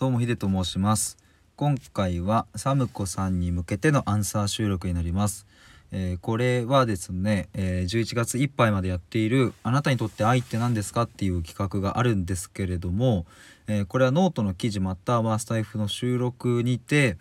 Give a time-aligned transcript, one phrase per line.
[0.00, 1.18] どうもヒデと申します
[1.56, 5.46] 今回は samucoさんに向けてのアンサー収録になります
[5.92, 13.26] えー、これはですね、えー、11月いっぱいまでやっている「あなたにとって愛って何ですか?」っていう企画があるんですけれども、
[13.66, 17.18] えー、これはノートの記事またはスタエフの収録にて、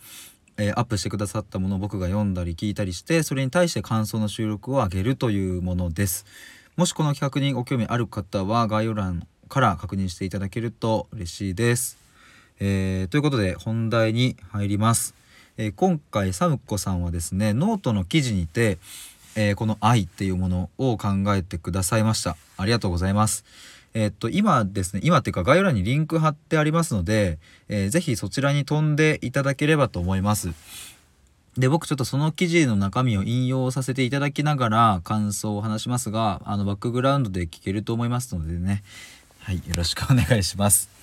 [0.58, 6.26] えアップしてくださったものを僕が読んだり聞いたりしてそれに対して感想の収録を上げるというものです。
[6.78, 12.09] もしこの企画にご興味ある方は概要欄から確認していただけると嬉しいです。
[12.60, 15.16] えーということで本題に入ります。
[15.58, 18.78] え今回 samucoさんはですねノートの記事にて、
[19.36, 22.38] えー、この愛っていうものを考えてくださいました。
[22.58, 23.44] ありがとうございます。
[23.94, 30.54] えー、っと今ですね今っていうか概要欄にリンク貼ってありますので、えー、ぜひそちらに飛んでいただければと思います。
[31.58, 38.84] で僕ちょっとその記事の中身を引用させていただきながら感想を話しますがあのバックグラウンドで聞けると思いますのでね。
[39.40, 40.99] はいよろしくお願いします。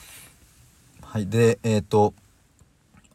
[1.08, 2.14] はいでえっ、と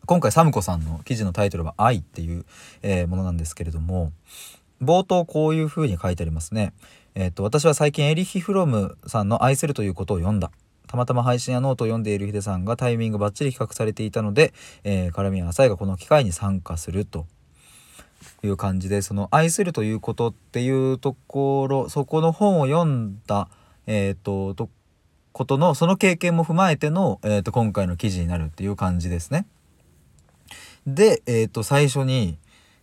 [0.06, 2.46] 今回サムコさんの記事のタイトルは「愛」っていう、
[2.82, 4.14] えー、ものなんですけれども
[4.82, 6.74] 冒頭こういうふうに書いてありますね。
[7.16, 10.52] えっ、と私は最近エーリッヒ・フロムさんの「愛する」ということを読んだ。
[10.88, 14.54] たまたま配信やノートを読んでいるヒデさんがタイミングばっちり企画されていたので、
[14.84, 17.26] えー、絡み浅いがこの機会に参加すると
[18.44, 23.50] いう感じでその愛するということっていうところそこの本を読んだ、
[23.86, 24.70] えーと、と
[25.32, 29.46] ことのその経験も踏まえての、えーと今回の記事になるっていう感じですね。
[30.88, 32.38] で、え、ー、と、最初に、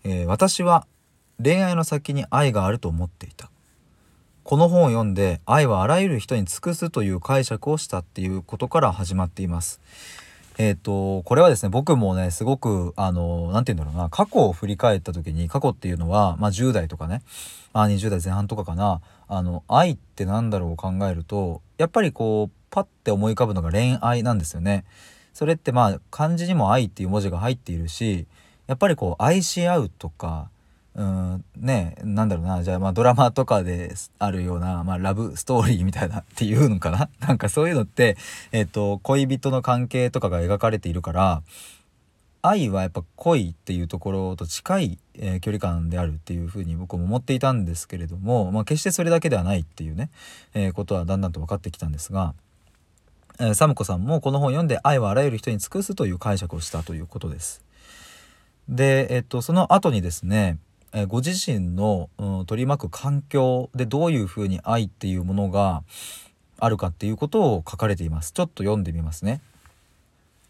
[0.05, 0.87] えー、私は
[1.43, 3.51] 恋愛の先に愛があると思っていた。
[4.45, 9.81] この本を読んで愛はあらゆる人に尽くすという解釈をしたっていうことから始まっています。
[10.59, 17.23] えっ、ー、と、これはですね、僕もね、すごく、あの、なんて言うんだろうな、過去を振り返った時に、過去っていうのは、まあ10代とかね、
[17.73, 24.84] あ20代前半とかかな、あの、愛ってなんだろうを考えると、やっぱりこう、パッて思い浮かぶのが恋愛なんですよね。
[25.39, 28.27] それってまあ漢字にも愛っていう文字が入っているし
[28.67, 30.51] やっぱりこう愛し合うとか
[30.99, 38.17] うんねなんだろうなじゃあまあドラマとかであるような、まあ、ラブストーリーみたいなっていうのかな なんかそういうのって、
[38.51, 41.42] えっ、ー、と恋人の関係とかが描かれているから
[42.42, 50.11] 愛はやっぱ恋っていうところと近い、えー、距離感であるっていうふうに僕も思っていたんですけれども、まあ、決してそれだけではないっていうね、
[50.55, 52.35] えー、ことはだんだんと分かってきたんですが。
[53.41, 57.63] えサムコさんもこの本を読んで愛はあらゆる人に尽くすという解釈をしたということです。
[58.69, 60.58] で、えっと、その後にですね、
[60.93, 65.83] えご自身の、うん、取り巻く環境でどういうふうに愛っていうものが
[66.59, 68.33] あるかっていうことを書かれています。
[68.33, 69.41] ちょっと読んでみますね。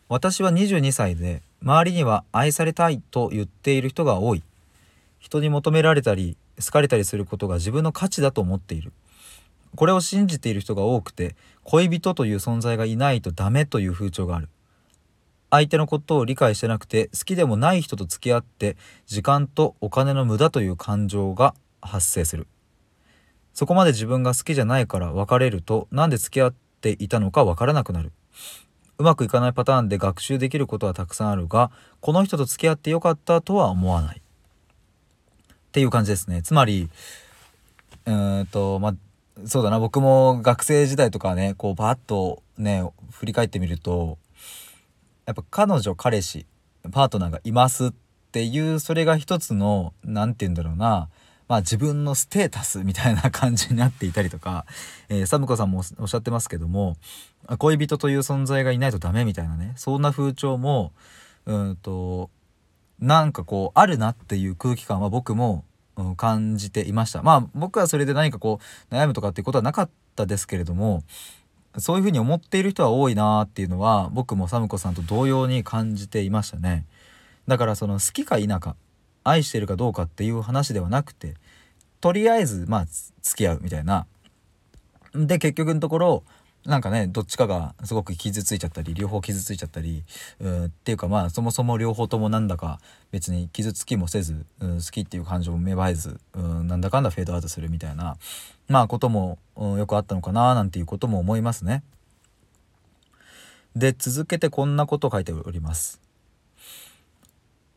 [0.08, 4.42] 私は22歳で周りには愛されたいと言っている人が多い。
[5.18, 8.92] 人に求められたり好かれたりすることが自分の価値だと思っている。
[9.74, 14.48] これを信じている人が多くて恋人という存在がいないとダメという風潮がある
[15.50, 18.76] 相手のことを理解してなくて好きでもない人と付き合って
[19.06, 22.46] 時間とお金の無駄という感情が発生する。
[23.54, 28.12] そこまで自分が好きじゃないから別れると何で付き合っていたのかわからなくなる。
[28.98, 31.70] うまくいかないパターンで学習できることはたくさんあるが
[32.00, 34.18] この人と付き合ってよかったとは思わない。
[34.18, 36.42] っていう感じですね。
[36.42, 36.88] つまり
[38.06, 38.94] うーんとまあ
[39.44, 39.78] そうだな。
[39.78, 42.82] 僕も学生時代とかねこうバッとね
[43.12, 44.18] 振り返ってみると
[45.28, 46.46] やっぱ彼女彼氏
[46.90, 47.92] パートナーがいますっ
[48.32, 51.10] ていうそれが一つの何て言うんだろうな
[51.48, 54.64] まあ自分のステータスみたいな感じになっていたりとか、
[55.10, 56.96] えー、サムコさんもおっしゃってますけども
[57.58, 60.92] 恋人という存在がいないとダメみたいなねそんな風潮も
[61.44, 62.30] うんと
[62.98, 65.66] なんかこうあるなっていう空気感は僕も
[66.16, 67.22] 感じていました。
[67.22, 68.60] まあ僕はそれで何かこ
[68.90, 71.02] う悩むとかっていうことはなかったですけれども
[71.80, 76.86] そういうふうに思っている人は多いなっていうのは僕もサムコさんと同様に感じていましたね。
[77.46, 78.76] だからその好きか否か
[79.24, 81.34] 愛してるかどうかっていう話ではなくて
[82.00, 82.86] とりあえずまあ
[83.22, 84.06] 付き合うみたいな。
[85.14, 86.24] で結局のところ
[86.64, 90.04] なんかねどっちかがすごく傷ついちゃったり両方傷ついちゃったり
[90.40, 98.16] うっていうかまあそもそも両方ともなんだか別に傷つきもせず、うん、好きっていう感情も芽生えず、うん、なんだかんだフェードアウトするみたいな
[98.68, 101.82] まあことも、うん、よくあったのかななんていうことも思いますね。
[103.74, 106.00] で続けてこんなことを書いております。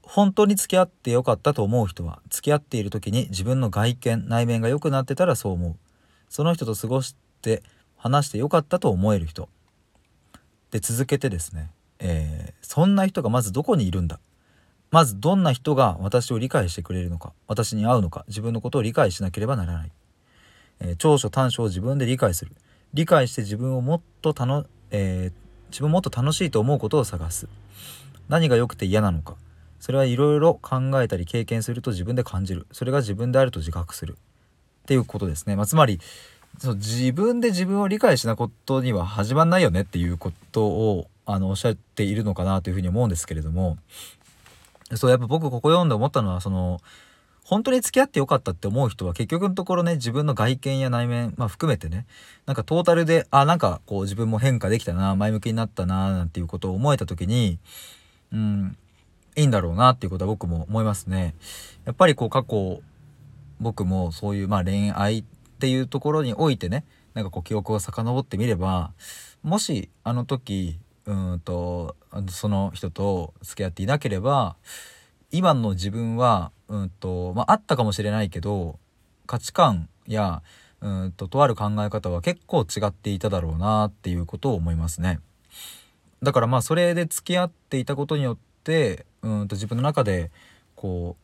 [0.01, 5.75] 本当に付き合ってよかったと思う人は付き合っている時に自分の外見内面が良くなってたらそう思う
[6.27, 7.63] その人と過ごして
[8.01, 9.47] 話してよかったと思える人。
[10.71, 11.69] で続けてですね、
[11.99, 14.19] えー、そんな人がまずどこにいるんだ。
[14.89, 17.31] まずどんな人が私を理解してくれるのか。
[17.47, 18.25] 私に合うのか。
[18.27, 19.91] 自分のことを理解しなければならない、
[20.79, 22.53] えー、長所短所を自分で理解する。
[22.95, 27.47] 理解して自分をもっとたの、えー、自分もっと楽しいと思うことを探す。
[28.29, 29.35] 何が良くて嫌なのか。
[29.79, 32.65] それはいろいろ考えたり経験すると自分で感じる。
[32.71, 34.17] それが自分であると自覚する。
[34.83, 35.99] っていうことですね、まあ、つまり
[36.57, 43.77] その自分で自分を理解しないことには始まんないよねっていうことをあのおっしゃっているのかなというふうに思うんですけれども
[44.95, 46.81] そうやっぱ僕ここ読んで思ったのはその
[47.43, 52.05] 本当に付き合ってよかったって思う人は結局のところね自分の外見や内面、まあ、含めてね
[52.45, 57.59] なんかトータルであなんかこう自分も変化できたな前向きになったななんていうことを思えた時に
[58.31, 58.77] うん
[59.35, 61.35] いいんだろうなっていうことは僕も思いますね。
[61.85, 62.81] やっぱりこう過去
[63.61, 65.23] 僕もそういうまあ恋愛
[65.61, 68.93] っていうところにおいてねなんかこう記憶を遡ってみれば
[69.43, 71.95] もしあの時うんと
[72.29, 74.55] その人と付き合っていなければ
[75.29, 78.79] 今の自分はうんとまああったかもしれないけど
[79.27, 80.41] 価値観や
[80.81, 85.19] うんととある考え方は結構違っていただろうなっていうことを思いますね。
[86.23, 90.31] だからまあそれで付き合っていたことによってうんと自分の中で
[90.75, 91.17] こ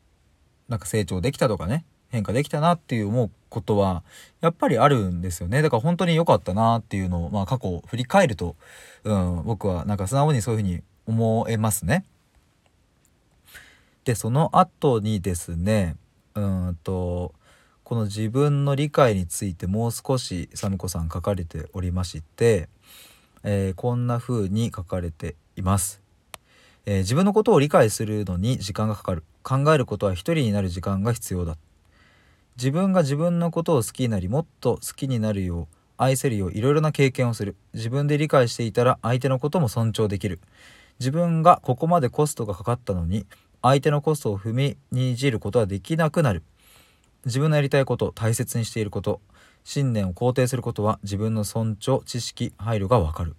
[0.67, 4.03] うなんか成長できたとかね変化できたなっていう思うことは
[4.41, 5.61] やっぱりあるんですよね。
[5.61, 8.55] だから本当に良かったなっていうのを、まあ、過去を振り返ると、
[9.03, 12.05] うん、僕はなんか素直にそういうふうに思えますね。
[14.05, 15.97] でその後にですね
[16.33, 17.33] うんと
[17.83, 22.69] この自分の理解についてもう少しサムコさん書かれておりまして、
[23.43, 26.01] えー、こんな風に書かれています、
[26.85, 29.23] えー、自分のことを理解するのに時間がかかる。
[29.47, 31.55] 考えることは一人になる時間が必要だ
[32.57, 37.55] 自分が自分のことを好きになりもっと好きになるよう愛せるよういろいろな経験をする。
[37.73, 40.39] 自分で理解していたら相手のことも尊重できる。
[40.99, 43.27] 自分がここまでコストがかかったのに
[43.61, 46.41] 相手のコストを踏みにじることはできなくなる。
[47.25, 49.21] 自分のやりたいこと大切にしていること
[49.63, 53.35] 信念を肯定することは自分の尊重知識配慮がわかる。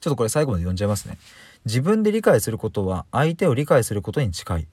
[0.00, 1.18] ちょっとこれ最後まで読んじゃいますね。
[1.64, 4.68] 自分で理解することは相手を理解することに近い。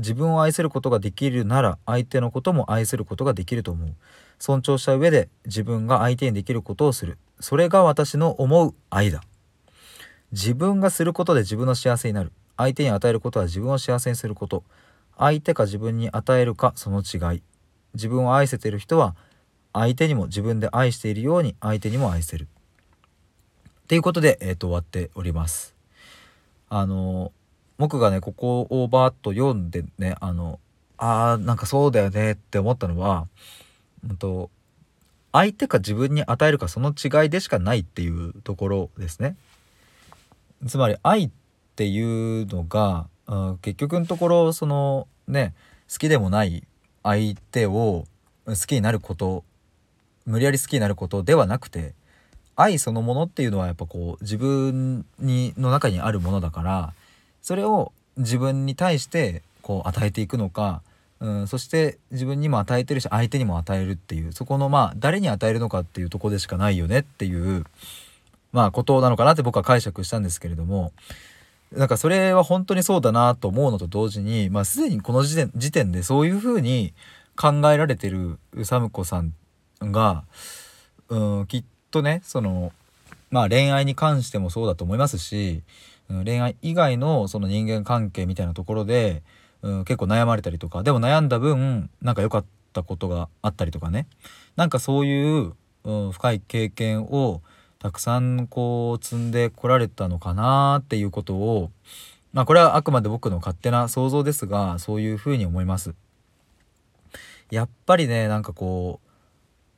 [0.00, 3.94] 自分を愛することができるなら相手のことも愛することができると思う。
[4.38, 7.18] 尊重した上で自分が相手にできることをする。
[7.40, 9.22] それが私の思う愛だ。
[10.32, 12.32] 自分がすることで自分の幸せになる。
[12.56, 14.64] 相手に与えることは自分を幸せにすること。
[15.18, 17.42] 相手か自分に与えるかその違い。
[17.94, 19.14] 自分を愛せている人は
[19.72, 22.48] 相手にも自分で愛しているように相手にも愛せる。
[23.82, 25.74] っていうことで、えー、と終わっております。
[26.68, 27.32] あの
[27.80, 30.60] 僕がねここをバーッと読んでねあの
[30.98, 33.26] あーなんかそうだよねって思ったのは、
[34.06, 34.50] うんと、
[35.32, 39.34] 相手か自分に与えるかその違いでしかないっていうところですね。
[40.66, 41.30] つまり愛っ
[41.74, 45.54] ていうのが、うん、結局のところそのね
[45.90, 46.62] 好きでもない
[47.02, 48.04] 相手を
[48.44, 49.42] 好きになること
[50.26, 51.94] 無理やり好きになることではなくて
[52.56, 56.92] 愛そのものっていうのはやっぱこう自分にの中にあるものだから
[57.42, 60.82] それを自分に対してこう与えていくのか、
[61.20, 67.64] うん、そして自分にも与えてるし相手にも与えるっていうそこのまあ誰に与えるのかっていうとこでしかないよねっていう
[68.52, 70.92] まあことなのかなって僕は解釈したんですけれども
[71.72, 76.92] なんかそれは本当にそうだなと思うのと同時にまあすでにこの時点時点でそういうふうに
[77.36, 79.32] 考えられてるサムコさん
[79.80, 80.24] が、
[81.08, 82.72] うん、きっとねその
[83.30, 85.62] まあ恋愛に関してもそうだと思いますし
[86.24, 89.22] 恋愛以外のその人間関係みたいなところで、
[89.62, 94.06] うん、結構悩まれたりとかでも悩んだ分なんか良かったことがあったりとかね
[94.56, 95.52] なんかそういう、
[95.84, 97.42] うん、深い経験を
[97.78, 101.70] たくさんこう積んでこられたのかなっていうことを
[102.32, 105.94] まあこれはあくまで僕の勝手な想像ですがそういうふうに思います。
[107.50, 109.08] やっぱりねなんかこう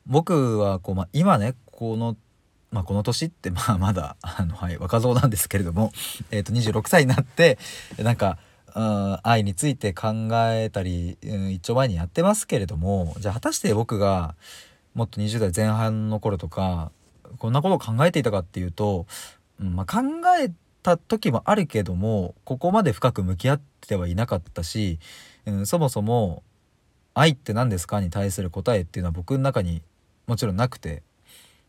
[0.07, 2.17] 僕はこう、まあ、今ねこの
[2.73, 5.93] まあ、この年ってまあ まだあの、はい、若造なんですけれども、
[6.31, 7.59] えー、と26歳になって
[7.99, 8.39] なんか、
[8.75, 14.35] うん、愛について考えたり、うん、一丁前にやってますけれどもじゃあ果たして僕が
[14.95, 16.91] もっと20代前半の頃とか
[17.39, 19.07] こんなことを考えていたかっていうと、
[19.61, 20.01] うんまあ、考
[20.39, 20.51] え
[20.83, 24.99] た時もあるけどもここまで深く向き合ってはいなかったし、
[25.45, 26.43] うん、そもそも
[27.15, 29.83] 「愛って何ですか?」に対する答えっていうのは僕の中に
[30.27, 31.03] もちろんなくて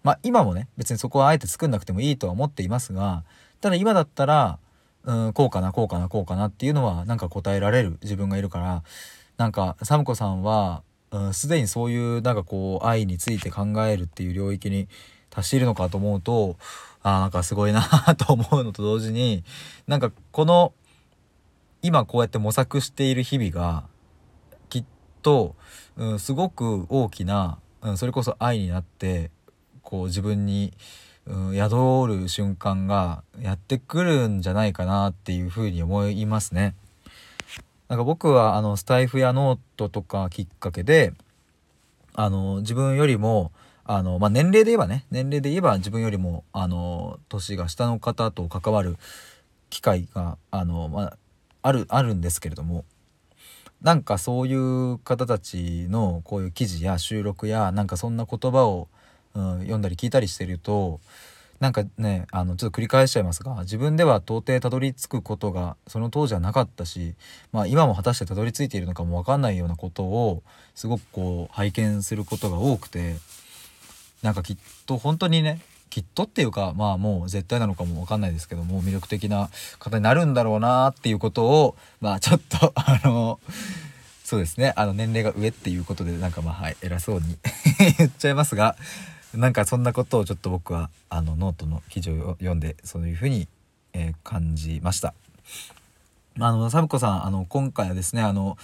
[0.04, 3.24] まあ今もね別にそこはあえて作んなくてもいいとは思っていますが
[3.62, 4.60] ただ今だったら
[5.06, 8.84] うんこうかなこうかなこうかなっていうのはなんか答えられる自分がいるから
[9.38, 10.84] なんかサムコさんは
[11.32, 14.88] すで、にそういうなんかこう愛について考えるっていう領域に
[15.30, 16.58] 達しているのかと思うと
[17.04, 17.82] あなんかすごいな
[18.18, 19.44] と思うのと同時に
[19.88, 20.74] なんかこの
[21.82, 23.84] 今こうやって模索している日々が
[24.70, 24.86] きっ
[25.22, 25.56] と、
[25.98, 29.32] うん、すごく大きな、うん、それこそ愛になって
[29.94, 30.74] こう自分に
[31.26, 36.76] うん、宿る瞬間がやってくるんじゃないかなっていうふうに思いますね。
[37.88, 41.14] なんか僕はあのスタイフやノートとかきっかけで
[42.14, 43.54] あの自分よりも
[43.86, 48.98] あの、まあ、年齢で言えばね年齢で言えば自分よりもあの年が下の方と関わる
[49.70, 51.18] 機会があの、まあ、
[51.62, 52.84] あるあるんですけれども
[53.84, 58.88] なんかそういう方たちのこういう記事や収録やなんかそんな言葉を、
[59.36, 61.00] うん、読んだり聞いたりしてると
[61.60, 67.16] なんかねあのちょっと繰り返しちゃいますが自分では到底たどり着くことがその当時はなかったし、
[67.54, 70.44] まあ、今も果たしてたどり着いているのかも分かんないようなことを
[70.76, 73.16] すごくこう拝見することが多くて
[74.22, 79.50] なんかきっと本当にねきっとっていうかまあもう絶対なのかも分かんないですけども魅力的な
[79.80, 83.40] 方になるんだろうなっていうことをまあちょっとあの
[84.24, 87.38] そうですねあの年齢が上っていうことでなんかまあはい偉そうに
[88.00, 88.76] 言っちゃいますが
[89.34, 93.48] なんかそんなことをちょっと僕はあのノートの記事を読んでそういうふうに、
[93.94, 95.14] えー、感じました。
[96.40, 98.58] あのサムコさんあの今回はですねあの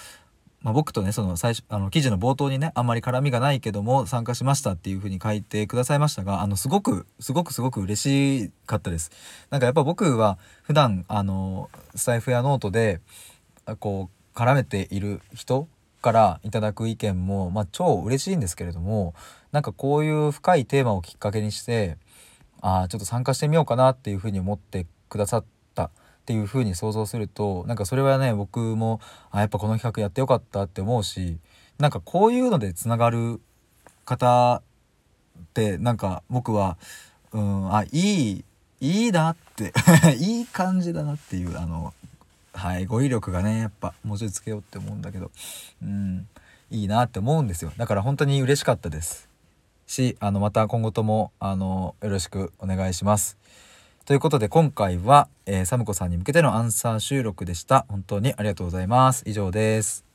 [0.61, 8.01] まあ、僕とねその最初あの記事の冒頭にねあんまり絡みがないけども参加しましたっていう風に書いてくださいましたがあのすごくすごくすごく嬉
[8.45, 9.11] しかったです
[9.51, 12.99] なんかやっぱ僕は普段あのスタエフやノートで
[13.79, 15.67] こう絡めている人
[16.01, 19.13] からいただく意見も、まあ、超嬉しいんですけれども
[19.51, 21.97] なんかこういう深いテーマをきっかけにして
[22.61, 25.89] あちょっと参加してみようかなっていう風に思ってくださったっ
[26.25, 28.99] ていう風に想像するとなんかそれはね僕も
[29.31, 31.39] あやっぱこの企画やってよかったって思うし
[31.79, 33.41] なんかこういうのでつながる
[34.05, 34.61] 方
[35.39, 36.77] ってなんか僕は
[37.31, 38.45] うんあいい
[38.81, 39.73] いいなって
[40.19, 41.93] いい感じだなっていうあの
[42.59, 45.31] はい語彙力がねやっぱもうちょいつけようって思うんだけど
[45.81, 46.27] うん
[46.69, 49.29] いいなって思うんですよだから本当に嬉しかったです
[49.89, 53.37] しあのまた今後ともあのよろしくお願いします。
[54.05, 57.85] ということで今回は、え、サムコさんに向けてのアンサー収録でした。
[57.89, 59.23] 本当にありがとうございます。
[59.27, 60.08] 以上です。